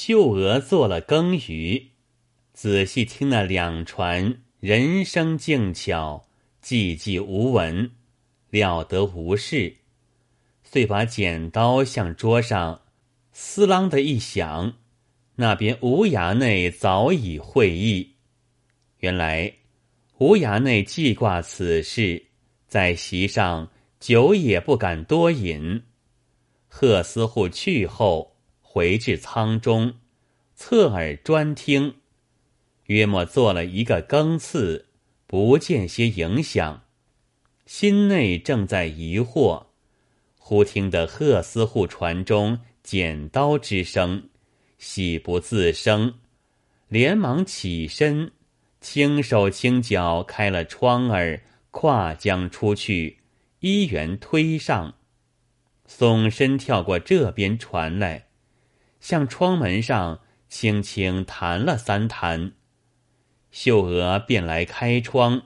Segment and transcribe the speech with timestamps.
[0.00, 1.88] 秀娥做了羹鱼，
[2.52, 6.24] 仔细听那两船人声静悄，
[6.62, 7.90] 寂寂无闻，
[8.50, 9.78] 了得无事，
[10.62, 12.82] 遂把剪刀向桌上，
[13.32, 14.74] 撕啷的一响，
[15.34, 18.14] 那边无涯内早已会意。
[18.98, 19.52] 原来
[20.18, 22.26] 无涯内记挂此事，
[22.68, 23.68] 在席上
[23.98, 25.82] 酒也不敢多饮。
[26.68, 28.37] 贺思户去后。
[28.70, 29.94] 回至舱中，
[30.54, 31.94] 侧耳专听，
[32.84, 34.84] 约莫做了一个更次，
[35.26, 36.82] 不见些影响。
[37.64, 39.68] 心内正在疑惑，
[40.36, 44.28] 忽听得贺思户船中剪刀之声，
[44.78, 46.18] 喜不自胜，
[46.88, 48.32] 连忙起身，
[48.82, 53.20] 轻手轻脚开了窗儿，跨江出去，
[53.60, 54.94] 一员推上，
[55.88, 58.27] 耸身跳过这边船来。
[59.08, 62.52] 向窗门上轻轻弹了三弹，
[63.50, 65.44] 秀娥便来开窗，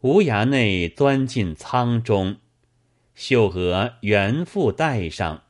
[0.00, 2.38] 无涯内钻进舱中，
[3.14, 5.44] 秀娥原复带上，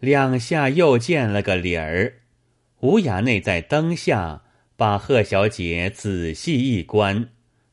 [0.00, 2.22] 两下又见了个理儿。
[2.80, 4.42] 无涯内在灯下
[4.74, 7.28] 把贺小姐仔细一观，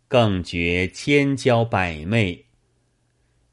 [0.08, 2.46] 更觉千娇百媚。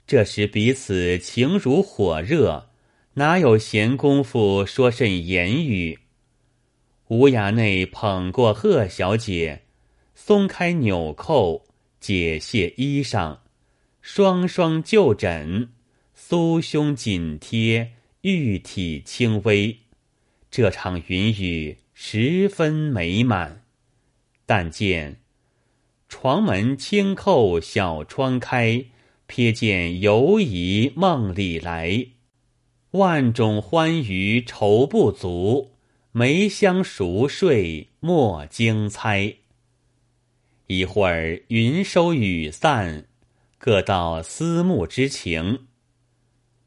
[0.07, 2.70] 这时彼此情如火热。
[3.15, 5.99] 哪有闲工夫说甚言语？
[7.09, 9.63] 吴衙内捧过贺小姐，
[10.15, 11.67] 松开纽扣，
[11.99, 13.39] 解卸衣裳，
[14.01, 15.71] 双双就枕，
[16.17, 19.77] 酥胸紧贴，玉体轻微。
[20.49, 23.65] 这场云雨十分美满。
[24.47, 25.17] 但见
[26.09, 28.85] 床门轻扣，小窗开，
[29.27, 32.07] 瞥见游移梦里来。
[32.93, 35.77] 万种欢愉愁不足，
[36.11, 39.37] 梅香熟睡莫惊猜。
[40.67, 43.07] 一会儿云收雨散，
[43.59, 45.69] 各道思慕之情。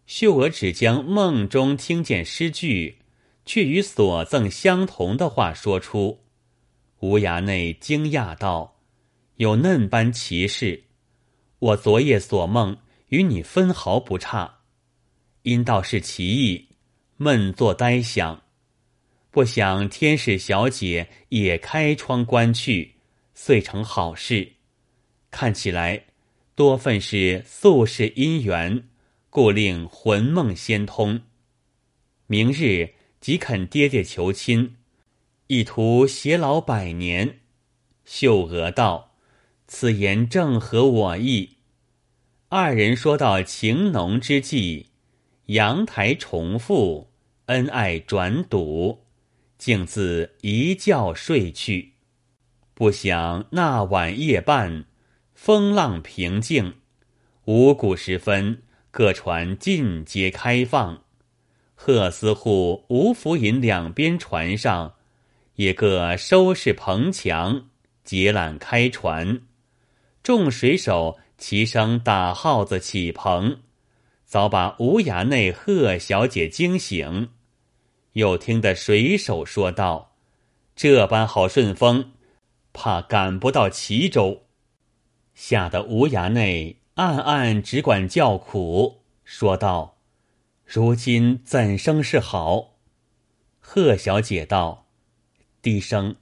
[0.06, 3.00] 秀娥只将梦中听见诗句，
[3.46, 6.22] 却与所赠相同的话说出。
[7.02, 8.78] 无涯内惊讶道
[9.36, 10.86] ：“有嫩般奇事，
[11.60, 12.78] 我昨夜所梦
[13.10, 14.60] 与你分毫不差。”
[15.44, 16.68] 因道是奇异，
[17.18, 18.42] 闷坐呆想，
[19.30, 22.96] 不想天使小姐也开窗观去，
[23.34, 24.54] 遂成好事。
[25.30, 26.06] 看起来
[26.56, 28.88] 多份是宿世姻缘，
[29.30, 31.22] 故令魂梦先通。
[32.28, 34.78] 明日即肯爹爹求亲，
[35.48, 37.40] 意图偕老百年。
[38.06, 39.16] 秀娥道
[39.68, 41.58] ：“此言正合我意。”
[42.48, 44.93] 二人说到情浓之际。
[45.54, 47.12] 阳台重复，
[47.46, 49.06] 恩爱转赌，
[49.60, 51.94] 竟自一觉睡去。
[52.74, 54.86] 不想那晚夜半，
[55.36, 56.74] 风浪平静，
[57.46, 61.04] 五谷时分，各船尽皆开放。
[61.76, 64.96] 贺思户、吴福银两边船上，
[65.58, 67.68] 也各收拾棚墙，
[68.04, 69.42] 结缆开船。
[70.24, 73.60] 众水手齐声打号子起棚。
[74.34, 77.30] 早把无涯内贺小姐惊醒，
[78.14, 80.16] 又听得水手说道
[80.76, 82.14] ：“这般好顺风，
[82.74, 84.48] 怕赶不到齐州。”
[85.36, 90.00] 吓得无涯内暗暗只管叫苦，说道
[90.66, 92.80] ：“如今怎生是好？”
[93.62, 94.88] 贺小姐道
[95.62, 96.16] ：“低声，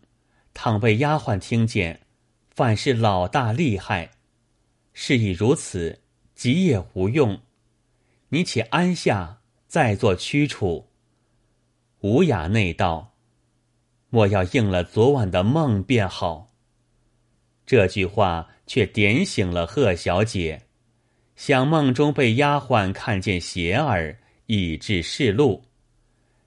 [0.54, 2.02] 倘被丫鬟听见，
[2.50, 4.12] 反是老大厉害。
[4.92, 6.02] 事已如此，
[6.36, 7.40] 急也无用。”
[8.34, 10.88] 你且安下，再做驱除。
[12.00, 13.14] 无雅内道，
[14.10, 16.54] 莫要应了昨晚的梦便好。
[17.66, 20.62] 这句话却点醒了贺小姐，
[21.36, 25.66] 想梦中被丫鬟看见鞋儿，以致示路，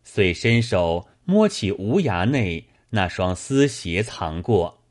[0.02, 4.82] 遂伸手摸起无涯内那双丝鞋，藏过。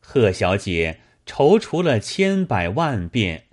[0.00, 3.46] 贺小姐踌躇了千百万遍，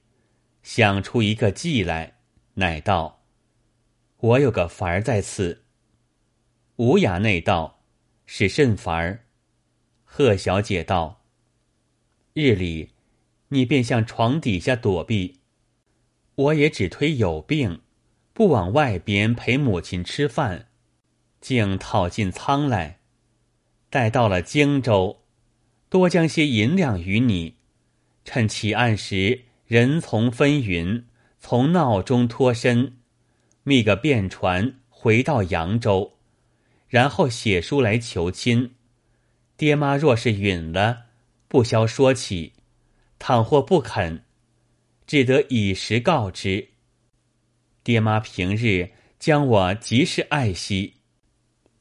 [0.63, 2.16] 想出一个计来。
[2.59, 3.21] 乃道
[4.17, 5.63] ：“我有个法儿在此。”
[6.77, 7.83] 无雅内道
[8.25, 9.25] ：“是甚法儿？”
[10.03, 11.23] 贺小姐道
[12.33, 12.93] ：“日里，
[13.49, 15.39] 你便向床底下躲避，
[16.33, 17.81] 我也只推有病，
[18.33, 20.69] 不往外边陪母亲吃饭，
[21.39, 22.97] 竟讨进仓来。
[23.91, 25.21] 待到了荆州，
[25.89, 27.57] 多将些银两与你，
[28.25, 31.03] 趁起案时人从纷纭。”
[31.39, 32.97] 从闹中脱身，
[33.63, 36.17] 觅个便船回到扬州，
[36.87, 38.73] 然后写书来求亲。
[39.55, 41.05] 爹妈若是允了，
[41.47, 42.53] 不消说起；
[43.19, 44.23] 倘或不肯，
[45.05, 46.69] 只得以实告之。
[47.83, 50.95] 爹妈平日将我极是爱惜，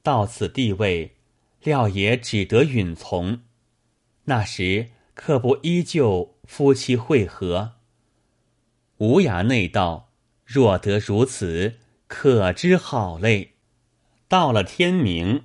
[0.02, 1.16] 到此地位，
[1.62, 3.40] 料也只得允从。
[4.24, 7.75] 那时可不依旧夫妻会合。
[8.98, 10.10] 无涯内道，
[10.44, 11.74] 若得如此，
[12.06, 13.52] 可知好嘞。
[14.26, 15.44] 到了天明，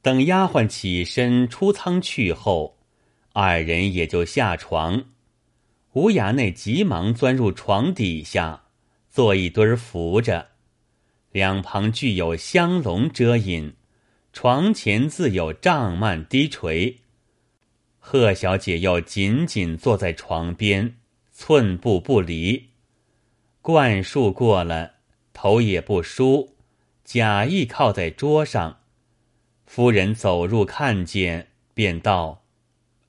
[0.00, 2.78] 等丫鬟起身出仓去后，
[3.32, 5.06] 二人也就下床。
[5.94, 8.64] 无涯内急忙钻入床底下，
[9.10, 10.50] 做一堆扶着，
[11.32, 13.74] 两旁具有香笼遮引，
[14.32, 16.98] 床前自有帐幔低垂。
[17.98, 20.94] 贺小姐又紧紧坐在床边，
[21.32, 22.68] 寸步不离。
[23.64, 24.96] 灌漱过了，
[25.32, 26.54] 头也不梳。
[27.02, 28.80] 假意靠在桌上，
[29.64, 32.42] 夫人走入看见，便道：“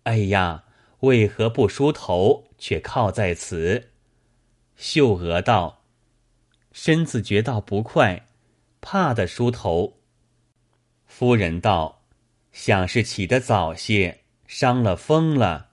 [0.04, 0.64] 哎呀，
[1.02, 3.90] 为何不梳头，却靠在此？”
[4.78, 5.82] 秀娥道
[6.72, 8.26] ：“身子觉到不快，
[8.80, 9.98] 怕的梳头。”
[11.06, 12.02] 夫人道
[12.54, 15.72] ：“想是起得早些，伤了风了，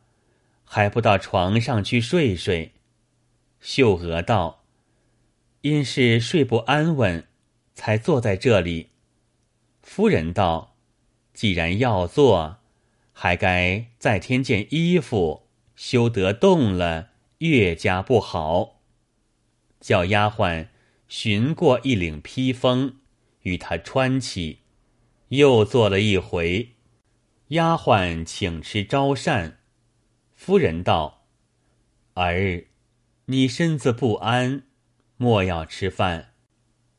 [0.64, 2.72] 还不到床上去睡睡。”
[3.62, 4.58] 秀娥道
[5.62, 7.26] ：“因是睡不安稳。”
[7.74, 8.90] 才坐在这里。
[9.82, 10.76] 夫人道
[11.32, 12.58] ：“既然要坐，
[13.12, 18.82] 还该再添件衣服，休得动了，越加不好。”
[19.80, 20.68] 叫丫鬟
[21.08, 22.96] 寻过一领披风，
[23.40, 24.58] 与他穿起。
[25.28, 26.72] 又坐了一回，
[27.48, 29.60] 丫鬟请吃招膳。
[30.34, 31.24] 夫人道
[32.14, 32.66] ：“儿，
[33.24, 34.64] 你身子不安，
[35.22, 36.30] 莫要吃饭。”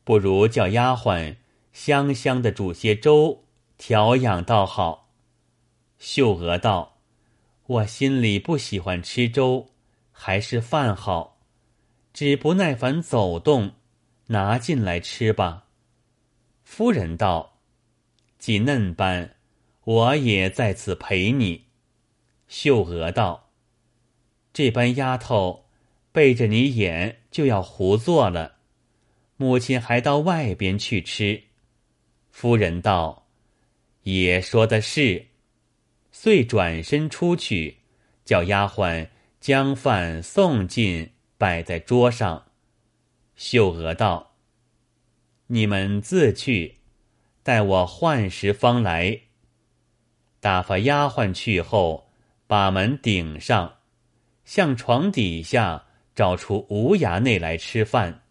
[0.06, 1.36] 不如叫丫鬟
[1.74, 3.44] 香香的煮些粥
[3.78, 5.12] 调养倒好。
[5.98, 7.00] 秀娥道
[7.68, 9.72] ：“我心里不喜欢吃粥，
[10.12, 11.42] 还是饭好。
[12.14, 13.74] 只不耐烦走动，
[14.28, 15.66] 拿进来吃吧。”
[16.64, 17.60] 夫人道
[18.40, 19.36] ：“既嫩般，
[19.84, 21.66] 我也在此陪你。”
[22.48, 23.50] 秀娥道
[24.54, 25.63] ：“这般丫头
[26.14, 28.54] 背着你眼就要胡做了。”
[29.36, 31.44] 母亲还到外边去吃，
[32.32, 33.28] 夫人道
[34.04, 35.26] ：“也说的是。”
[36.16, 37.80] 遂转身出去，
[38.24, 39.10] 叫丫鬟
[39.42, 42.46] 将饭送进，摆在桌上。
[43.36, 44.36] 秀娥道
[45.48, 46.78] ：“你们自去，
[47.42, 49.22] 待我换时方来。”
[50.40, 52.12] 打发丫鬟去后，
[52.46, 53.78] 把门顶上，
[54.46, 55.83] 向床底下
[56.16, 58.24] 找出无涯内来吃饭。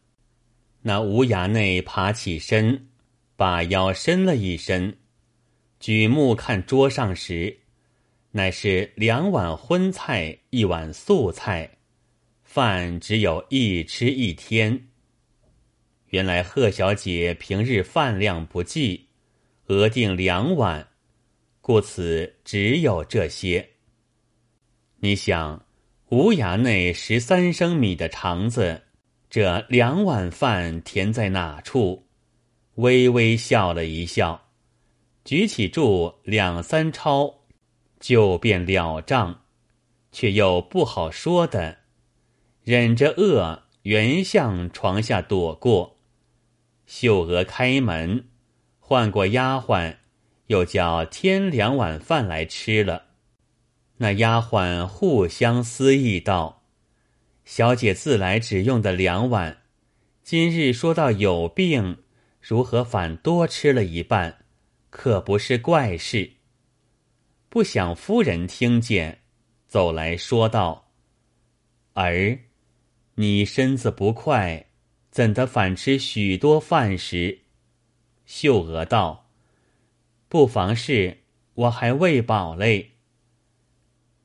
[0.83, 2.89] 那无涯内爬起身，
[3.37, 4.97] 把腰伸了一伸，
[5.79, 7.59] 举目看桌上时，
[8.33, 11.79] 乃是两碗荤菜，一碗素菜，
[12.43, 14.89] 饭只有一吃一天。
[16.09, 19.09] 原来贺小姐平日饭量不计，
[19.67, 20.89] 额定两碗，
[21.61, 23.71] 故此只有这些。
[24.97, 25.65] 你想，
[26.13, 28.83] 无涯内十三升米的肠子。
[29.31, 32.07] 这两碗饭填在哪处？
[32.75, 34.49] 微微笑了一笑，
[35.25, 37.47] 举起箸两三抄，
[37.99, 39.45] 就便了账，
[40.11, 41.79] 却又不好说的，
[42.63, 45.97] 忍着饿，原向床下躲过。
[46.85, 48.27] 秀娥开门，
[48.79, 49.97] 唤过丫鬟，
[50.49, 53.12] 又叫添两碗饭来吃了。
[54.03, 56.65] 那丫鬟互相私议道。
[57.45, 59.63] 小姐自来只用的两碗，
[60.25, 62.03] 今日说到有病，
[62.41, 64.45] 如何反多吃了一半？
[64.91, 66.33] 可不是怪事。
[67.49, 69.21] 不想夫人听见，
[69.69, 70.91] 走来说道
[71.95, 72.41] ：“儿，
[73.15, 74.67] 你身子不快，
[75.13, 77.43] 怎的反吃许多饭食？”
[78.27, 79.31] 秀娥道
[80.29, 81.19] ：“不妨事，
[81.55, 82.92] 我还未饱嘞。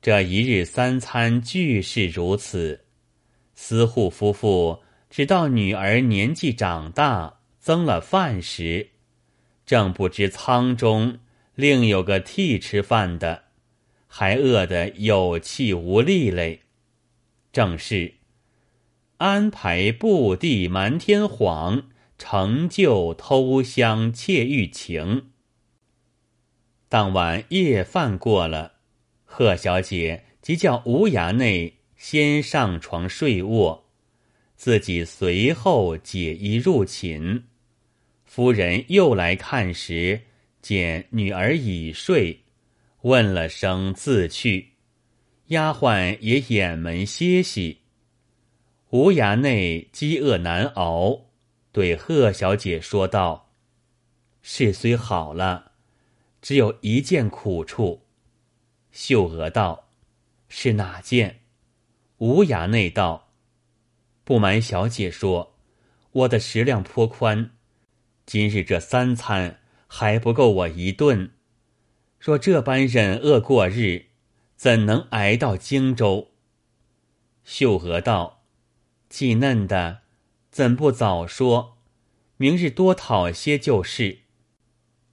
[0.00, 2.84] 这一日三餐俱是如此。”
[3.54, 8.90] 司户夫妇直到女儿年纪长大，增了饭食，
[9.66, 11.18] 正不知仓中
[11.54, 13.44] 另有个替吃饭的，
[14.06, 16.62] 还饿得有气无力嘞。
[17.50, 18.14] 正是
[19.16, 25.30] 安排布地瞒天谎，成就偷香窃玉情。
[26.88, 28.74] 当晚夜饭过了，
[29.38, 31.72] 贺小姐即叫无涯内。
[31.96, 33.88] 先上床睡卧，
[34.56, 37.44] 自己随后解衣入寝。
[38.24, 40.22] 夫人又来看时，
[40.60, 42.40] 见女儿已睡，
[43.02, 44.70] 问了声自去，
[45.46, 47.82] 丫鬟也掩门歇息。
[48.90, 51.26] 无衙内饥饿难熬，
[51.70, 53.52] 对贺小姐说道
[54.42, 55.74] ：“事虽好了，
[56.42, 58.02] 只有一件苦处。”
[59.00, 59.90] 秀娥道
[60.50, 61.42] ：“是哪件？”
[62.18, 63.28] 无涯内道
[64.24, 65.54] ：“不瞒小姐说，
[66.10, 67.52] 我的食量颇宽，
[68.26, 71.30] 今日这三餐。”还不够我一顿，
[72.18, 74.06] 若这般忍饿过日，
[74.54, 76.32] 怎能挨到荆州？
[77.44, 78.42] 秀娥道
[79.08, 80.00] ：“既嫩的，
[80.50, 81.78] 怎不早说？
[82.36, 84.18] 明日多讨些就是。”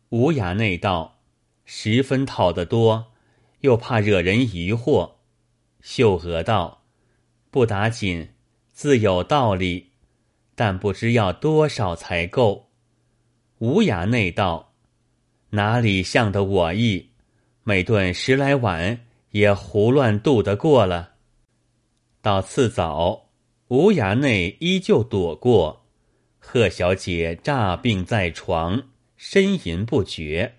[0.10, 1.20] 无涯内道
[1.64, 3.14] ：“十分讨得多，
[3.62, 5.14] 又怕惹人疑惑。”
[5.82, 6.84] 秀娥道
[7.52, 8.30] ：“不打紧，
[8.72, 9.92] 自有道理，
[10.56, 12.70] 但不知要多少才够。”
[13.60, 14.74] 无涯内道。
[15.52, 17.12] 哪里像得我意？
[17.64, 21.14] 每顿十来碗，也胡乱度得过了。
[22.22, 23.30] 到次早，
[23.70, 25.86] 无衙内依旧躲过。
[26.40, 28.84] 贺小姐诈病在床，
[29.18, 30.55] 呻吟不绝。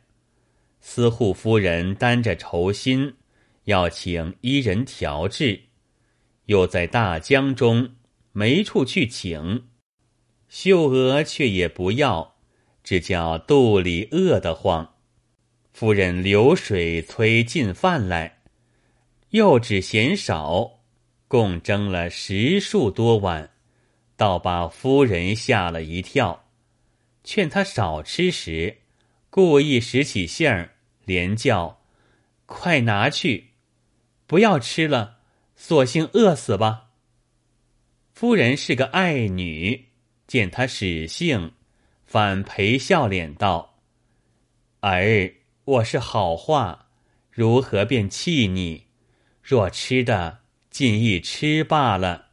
[0.88, 3.16] 司户夫人担着愁心，
[3.64, 5.62] 要请医人调治，
[6.45, 7.97] 又在大江中
[8.31, 9.64] 没处去请。
[10.49, 12.37] 秀娥却也不要。
[12.85, 14.95] 只叫肚里饿得慌，
[15.73, 18.43] 夫人流水催进饭来，
[19.31, 20.85] 又只嫌少，
[21.26, 23.50] 共蒸了十数多碗，
[24.16, 26.49] 倒把夫人吓了一跳。
[27.25, 28.78] 劝他少吃时，
[29.31, 30.75] 故意使起性儿，
[31.07, 31.81] 连叫
[32.45, 33.53] ：“快拿去，
[34.27, 35.21] 不要吃了，
[35.57, 36.91] 索性饿死吧。”
[38.13, 39.87] 夫人是个爱女，
[40.27, 41.53] 见他使性。
[42.05, 43.81] 反陪笑脸道
[44.81, 45.35] ：“儿，
[45.65, 46.89] 我是好话，
[47.31, 48.87] 如何便气你？
[49.43, 50.39] 若吃的，
[50.71, 52.27] 尽意吃罢了，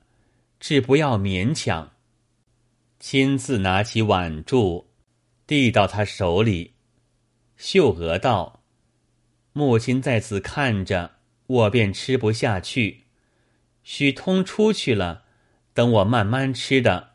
[0.60, 1.92] 只不要勉强。”
[3.00, 4.86] 亲自拿起碗箸，
[5.46, 6.74] 递到他手里。
[7.58, 8.63] 秀娥道
[9.54, 11.14] ：“母亲在此看着，
[11.48, 13.06] 我便吃不下去。
[13.84, 15.24] 许通出去了，
[15.74, 17.14] 等我慢慢吃的，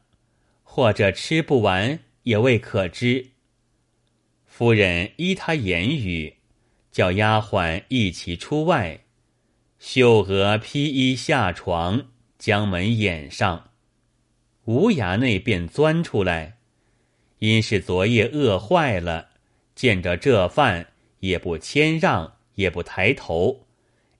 [0.62, 3.28] 或者吃不完。”也未可知。
[4.44, 6.36] 夫人依他言语，
[6.92, 9.04] 叫丫鬟一起出外。
[9.78, 13.70] 秀娥披衣下床，将门掩上。
[14.66, 16.58] 无衙内便钻出来，
[17.38, 19.30] 因是昨夜饿坏了，
[19.74, 20.88] 见着这饭
[21.20, 23.66] 也不谦让，也不抬头，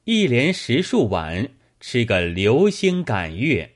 [0.05, 1.49] 一连十数碗
[1.81, 3.75] 吃个流星赶月。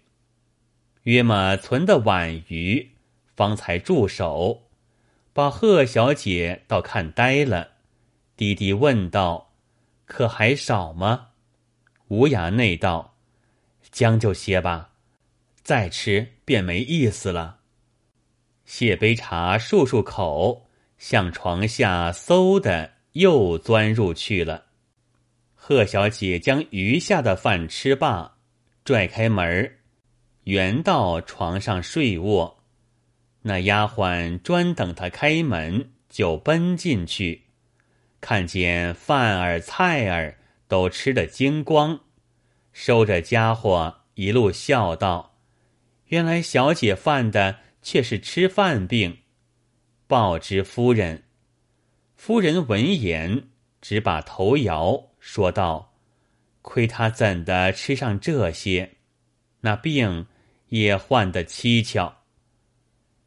[1.05, 2.91] 约么存的碗余。
[3.35, 4.69] 方才住手，
[5.33, 7.71] 把贺小姐倒看呆了，
[8.37, 9.55] 低低问道
[10.05, 11.29] ：“可还少吗？”
[12.09, 13.17] 无涯内道
[13.91, 14.91] ：“将就些吧，
[15.63, 17.61] 再吃便没意思了。”
[18.67, 24.67] 谢杯茶漱漱口，向床下嗖的又钻入去了。
[25.55, 28.39] 贺小姐将余下的饭吃罢，
[28.85, 29.79] 拽开门，
[30.45, 32.65] 原到床上睡卧。
[33.43, 37.43] 那丫鬟专等他开门，就奔进去，
[38.21, 40.39] 看见饭儿菜儿
[40.69, 42.01] 都吃得精光，
[42.73, 45.39] 收着家伙一路笑道
[46.09, 49.19] ：“原来小姐犯的却是吃饭病。”
[50.07, 51.25] 报知夫人，
[52.25, 53.49] 夫人闻言
[53.81, 55.97] 只把头摇，说道
[56.63, 58.99] ：“亏他怎的吃上这些，
[59.63, 60.29] 那病
[60.69, 62.23] 也患得蹊跷。”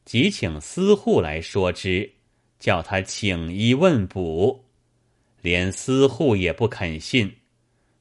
[0.05, 2.09] 即请司户来说之，
[2.57, 4.63] 叫他请医问卜，
[5.41, 7.35] 连司户也不肯信，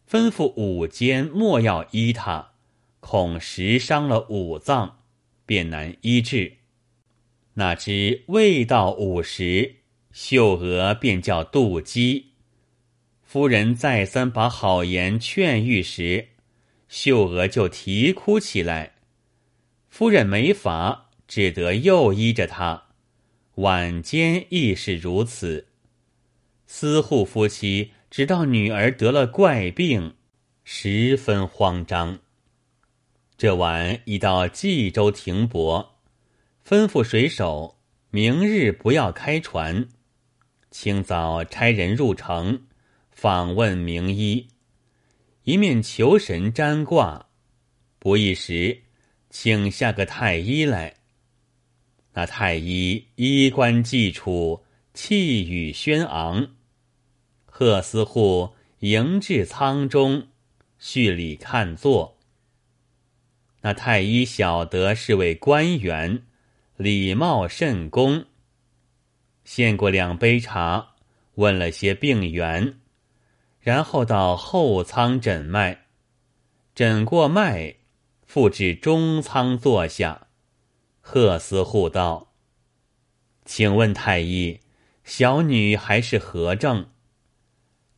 [0.08, 2.52] 吩咐五间莫要医他，
[3.00, 5.00] 恐时伤了五脏，
[5.44, 6.58] 便难医治。
[7.54, 9.74] 哪知未到午时，
[10.14, 12.30] 秀娥便叫妒姬。
[13.22, 16.28] 夫人再三把好言劝喻时，
[16.88, 18.94] 秀娥就啼哭起来。
[19.90, 21.02] 夫人没法。
[21.26, 22.88] 只得又依着她，
[23.54, 25.68] 晚间亦是如此。
[26.66, 30.14] 司户夫妻直到女儿得了怪病，
[30.64, 32.18] 十分慌张。
[33.38, 35.96] 这晚已到冀州停泊，
[36.64, 37.78] 吩咐水手
[38.10, 39.88] 明日不要开船，
[40.74, 42.64] 清早差人入城
[43.12, 44.48] 访问名医，
[45.44, 47.28] 一面求神占卦，
[48.00, 48.82] 不一时
[49.30, 50.96] 请下个太医来。
[52.14, 56.48] 那太医衣冠既楚，气宇轩昂。
[57.44, 60.26] 贺司户迎至舱中，
[60.80, 62.18] 叙礼看坐。
[63.60, 66.24] 那太医晓得是位官员，
[66.76, 68.26] 礼貌甚恭。
[69.44, 70.94] 献过两杯茶，
[71.34, 72.80] 问了些病源，
[73.60, 75.86] 然后到后舱诊脉，
[76.74, 77.76] 诊过脉，
[78.26, 80.28] 复至中舱坐下。
[81.00, 82.32] 贺司护道
[83.44, 84.58] ：“请问太医，
[85.04, 86.86] 小女还是何症？”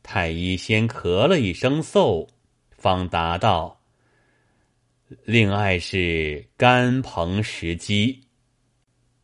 [0.03, 2.27] 太医先咳了一声嗽，
[2.71, 3.81] 方答道
[5.23, 8.23] ：“令爱是肝膨食积。”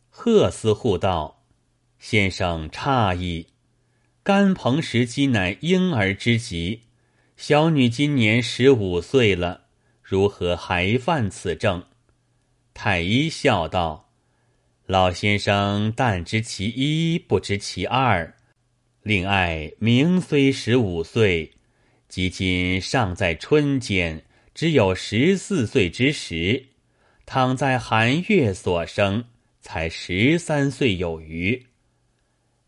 [0.10, 1.33] 贺司护道。
[2.06, 3.48] 先生诧异，
[4.24, 6.82] 肝膨石积乃婴儿之疾，
[7.38, 9.68] 小女今年十五岁了，
[10.02, 11.82] 如何还犯此症？
[12.74, 14.10] 太医笑道
[14.86, 18.36] ：“老先生但知其一，不知其二。
[19.02, 21.54] 令爱明虽十五岁，
[22.10, 26.66] 即今尚在春间，只有十四岁之时，
[27.26, 29.24] 倘在寒月所生，
[29.62, 31.66] 才十三岁有余。”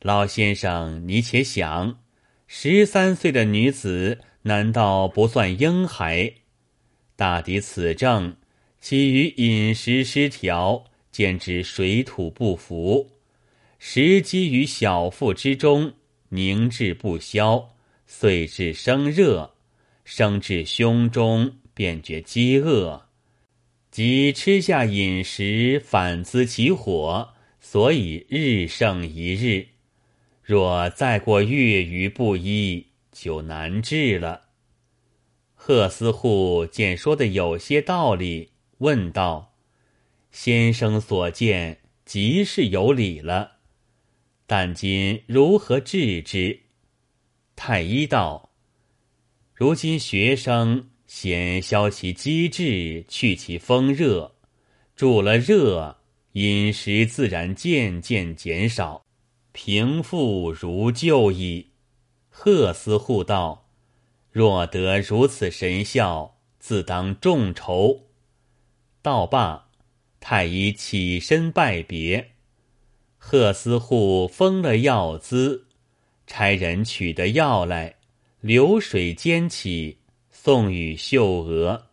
[0.06, 1.98] 老先生，你且想，
[2.46, 6.32] 十三岁的女子难道不算婴孩？
[7.16, 8.36] 大抵此症，
[8.80, 13.10] 起于饮食失调，简直水土不服，
[13.80, 15.92] 食积于小腹之中，
[16.30, 17.70] 凝滞不消，
[18.06, 19.56] 遂致生热，
[20.04, 23.08] 生至胸中，便觉饥饿，
[23.90, 27.28] 即吃下饮食，反滋其火，
[27.60, 29.70] 所以日盛一日。
[30.46, 34.44] 若再过月余不医，就难治了。
[35.56, 39.56] 贺司户见说的有些道理，问道
[40.30, 43.54] ：“先生所见，极是有理了。
[44.46, 46.60] 但今如何治之？”
[47.58, 48.52] 太医道
[49.56, 54.36] ：“如今学生先消其积滞，去其风热，
[54.96, 55.98] 助了热，
[56.34, 59.04] 饮食自然渐渐减少。”
[59.56, 61.72] 平复如旧矣。
[62.30, 63.70] 贺司户道
[64.30, 68.02] ：“若得如此神效，自当众筹。”
[69.02, 69.70] 道罢，
[70.20, 72.32] 太医起身拜别。
[73.18, 75.68] 贺司户封了药资，
[76.28, 77.96] 差人取得药来，
[78.42, 81.88] 流水煎起，送与秀娥。